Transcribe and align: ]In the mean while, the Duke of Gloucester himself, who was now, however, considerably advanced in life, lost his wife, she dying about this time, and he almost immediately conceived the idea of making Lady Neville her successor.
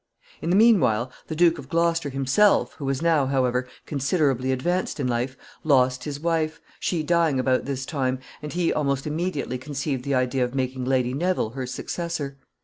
]In 0.41 0.49
the 0.49 0.55
mean 0.55 0.79
while, 0.79 1.11
the 1.27 1.35
Duke 1.35 1.59
of 1.59 1.69
Gloucester 1.69 2.09
himself, 2.09 2.73
who 2.79 2.85
was 2.85 3.03
now, 3.03 3.27
however, 3.27 3.67
considerably 3.85 4.51
advanced 4.51 4.99
in 4.99 5.05
life, 5.07 5.37
lost 5.63 6.05
his 6.05 6.19
wife, 6.19 6.59
she 6.79 7.03
dying 7.03 7.39
about 7.39 7.65
this 7.65 7.85
time, 7.85 8.17
and 8.41 8.51
he 8.51 8.73
almost 8.73 9.05
immediately 9.05 9.59
conceived 9.59 10.03
the 10.03 10.15
idea 10.15 10.43
of 10.43 10.55
making 10.55 10.85
Lady 10.85 11.13
Neville 11.13 11.51
her 11.51 11.67
successor. 11.67 12.39